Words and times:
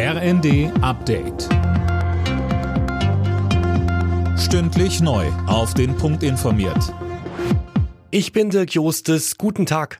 RND 0.00 0.70
Update. 0.80 1.48
Stündlich 4.38 5.00
neu. 5.00 5.26
Auf 5.48 5.74
den 5.74 5.96
Punkt 5.96 6.22
informiert. 6.22 6.94
Ich 8.12 8.30
bin 8.30 8.50
Dirk 8.50 8.74
Jostes. 8.74 9.38
Guten 9.38 9.66
Tag. 9.66 9.98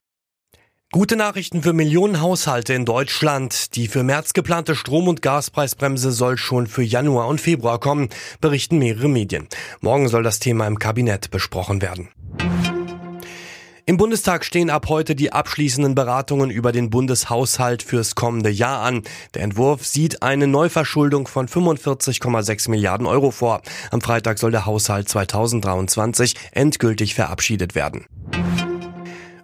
Gute 0.92 1.16
Nachrichten 1.16 1.62
für 1.62 1.72
Millionen 1.72 2.20
Haushalte 2.20 2.74
in 2.74 2.84
Deutschland. 2.84 3.74
Die 3.74 3.88
für 3.88 4.04
März 4.04 4.34
geplante 4.34 4.76
Strom- 4.76 5.08
und 5.08 5.20
Gaspreisbremse 5.20 6.12
soll 6.12 6.36
schon 6.36 6.68
für 6.68 6.84
Januar 6.84 7.26
und 7.26 7.40
Februar 7.40 7.80
kommen, 7.80 8.08
berichten 8.40 8.78
mehrere 8.78 9.08
Medien. 9.08 9.48
Morgen 9.80 10.06
soll 10.06 10.22
das 10.22 10.38
Thema 10.38 10.68
im 10.68 10.78
Kabinett 10.78 11.32
besprochen 11.32 11.82
werden. 11.82 12.10
Im 13.88 13.96
Bundestag 13.96 14.44
stehen 14.44 14.68
ab 14.68 14.90
heute 14.90 15.14
die 15.14 15.32
abschließenden 15.32 15.94
Beratungen 15.94 16.50
über 16.50 16.72
den 16.72 16.90
Bundeshaushalt 16.90 17.82
fürs 17.82 18.14
kommende 18.14 18.50
Jahr 18.50 18.82
an. 18.82 19.02
Der 19.32 19.40
Entwurf 19.40 19.86
sieht 19.86 20.22
eine 20.22 20.46
Neuverschuldung 20.46 21.26
von 21.26 21.48
45,6 21.48 22.68
Milliarden 22.68 23.06
Euro 23.06 23.30
vor. 23.30 23.62
Am 23.90 24.02
Freitag 24.02 24.38
soll 24.38 24.50
der 24.50 24.66
Haushalt 24.66 25.08
2023 25.08 26.34
endgültig 26.52 27.14
verabschiedet 27.14 27.74
werden. 27.74 28.04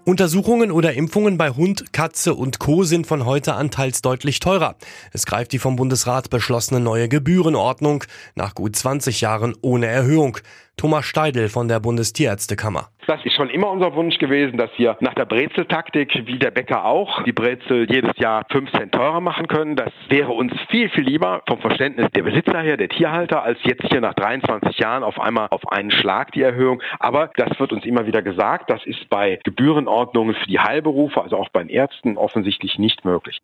Untersuchungen 0.05 0.71
oder 0.71 0.93
Impfungen 0.93 1.39
bei 1.39 1.49
Hund, 1.49 1.95
Katze 1.95 2.35
und 2.35 2.59
Co. 2.59 2.85
sind 2.85 3.07
von 3.07 3.25
heute 3.25 3.55
an 3.55 3.71
teils 3.71 4.03
deutlich 4.03 4.41
teurer. 4.41 4.77
Es 5.13 5.25
greift 5.25 5.53
die 5.53 5.59
vom 5.59 5.77
Bundesrat 5.77 6.29
beschlossene 6.29 6.81
neue 6.81 7.09
Gebührenordnung 7.09 8.05
nach 8.35 8.55
gut 8.55 8.77
20 8.77 9.23
Jahren 9.23 9.55
ohne 9.63 9.87
Erhöhung. 9.87 10.37
Thomas 10.77 11.07
Steidel 11.07 11.49
von 11.49 11.69
der 11.69 11.81
Bundestierärztekammer. 11.81 12.91
Das 13.07 13.25
ist 13.25 13.35
schon 13.35 13.51
immer 13.51 13.71
unser 13.71 13.95
Wunsch 13.95 14.19
gewesen, 14.19 14.57
dass 14.57 14.71
wir 14.77 14.97
nach 15.01 15.15
der 15.15 15.27
Brezeltaktik, 15.27 16.27
wie 16.27 16.39
der 16.39 16.51
Bäcker 16.51 16.85
auch, 16.85 17.23
die 17.25 17.33
Brezel 17.33 17.87
jedes 17.91 18.17
Jahr 18.17 18.47
5 18.51 18.71
Cent 18.73 18.93
teurer 18.93 19.21
machen 19.21 19.47
können. 19.47 19.77
Das 19.77 19.93
wäre 20.09 20.33
uns 20.33 20.53
viel, 20.71 20.89
viel 20.89 21.05
lieber 21.05 21.43
vom 21.47 21.61
Verständnis 21.61 22.09
der 22.15 22.23
Besitzer 22.23 22.61
her, 22.61 22.77
der 22.77 22.89
Tierhalter, 22.89 23.43
als 23.43 23.59
jetzt 23.65 23.85
hier 23.91 24.01
nach 24.01 24.15
23 24.15 24.79
Jahren 24.79 25.03
auf 25.03 25.21
einmal 25.21 25.49
auf 25.51 25.71
einen 25.71 25.91
Schlag 25.91 26.33
die 26.33 26.43
Erhöhung. 26.43 26.83
Aber 26.99 27.31
das 27.37 27.59
wird 27.61 27.73
uns 27.73 27.85
immer 27.85 28.07
wieder 28.07 28.23
gesagt, 28.23 28.71
das 28.71 28.85
ist 28.87 29.09
bei 29.11 29.39
Gebührenordnungen 29.45 30.35
für 30.35 30.47
die 30.47 30.61
Heilberufe, 30.61 31.21
also 31.21 31.37
auch 31.37 31.51
bei 31.51 31.61
den 31.61 31.69
Ärzten, 31.69 32.17
offensichtlich 32.17 32.79
nicht 32.79 33.05
möglich. 33.05 33.41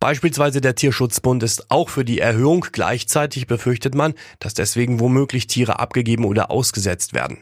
Beispielsweise 0.00 0.60
der 0.60 0.74
Tierschutzbund 0.74 1.42
ist 1.44 1.70
auch 1.70 1.88
für 1.88 2.04
die 2.04 2.18
Erhöhung. 2.18 2.66
Gleichzeitig 2.72 3.46
befürchtet 3.46 3.94
man, 3.94 4.14
dass 4.40 4.54
deswegen 4.54 4.98
womöglich 4.98 5.46
Tiere 5.46 5.78
abgegeben 5.78 6.24
oder 6.24 6.50
ausgesetzt 6.50 7.14
werden. 7.14 7.40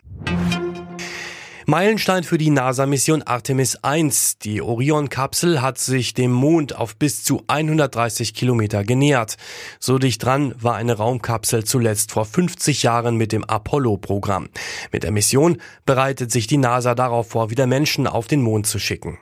Meilenstein 1.71 2.25
für 2.25 2.37
die 2.37 2.51
NASA-Mission 2.51 3.23
Artemis 3.23 3.77
1. 3.77 4.39
Die 4.39 4.61
Orion-Kapsel 4.61 5.63
hat 5.63 5.79
sich 5.79 6.15
dem 6.15 6.33
Mond 6.33 6.75
auf 6.75 6.97
bis 6.97 7.23
zu 7.23 7.45
130 7.47 8.35
Kilometer 8.35 8.83
genähert. 8.83 9.37
So 9.79 9.97
dicht 9.99 10.25
dran 10.25 10.53
war 10.59 10.75
eine 10.75 10.95
Raumkapsel 10.95 11.63
zuletzt 11.63 12.11
vor 12.11 12.25
50 12.25 12.83
Jahren 12.83 13.15
mit 13.15 13.31
dem 13.31 13.45
Apollo-Programm. 13.45 14.49
Mit 14.91 15.05
der 15.05 15.13
Mission 15.13 15.59
bereitet 15.87 16.33
sich 16.33 16.49
die 16.49 16.57
NASA 16.57 16.97
darauf 16.97 17.29
vor, 17.29 17.51
wieder 17.51 17.69
Menschen 17.69 18.09
auf 18.09 18.27
den 18.27 18.43
Mond 18.43 18.67
zu 18.67 18.81
schicken. 18.81 19.21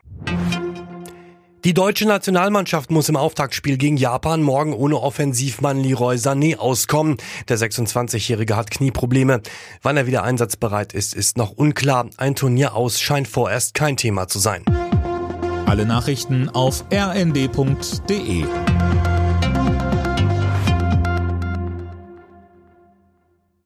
Die 1.64 1.74
deutsche 1.74 2.06
Nationalmannschaft 2.06 2.92
muss 2.92 3.08
im 3.08 3.16
Auftaktspiel 3.16 3.78
gegen 3.78 3.96
Japan 3.96 4.42
morgen 4.42 4.72
ohne 4.72 5.00
Offensivmann 5.00 5.82
Leroy 5.82 6.14
Sané 6.14 6.56
auskommen. 6.56 7.16
Der 7.48 7.58
26-Jährige 7.58 8.54
hat 8.54 8.70
Knieprobleme. 8.70 9.42
Wann 9.82 9.96
er 9.96 10.06
wieder 10.06 10.22
einsatzbereit 10.22 10.92
ist, 10.92 11.14
ist 11.14 11.36
noch 11.36 11.50
unklar. 11.50 12.10
Ein 12.16 12.36
Turnier 12.36 12.74
aus 12.74 13.00
scheint 13.00 13.26
vorerst 13.26 13.74
kein 13.74 13.96
Thema 13.96 14.28
zu 14.28 14.38
sein. 14.38 14.64
Alle 15.66 15.84
Nachrichten 15.84 16.48
auf 16.48 16.84
rnd.de 16.92 18.44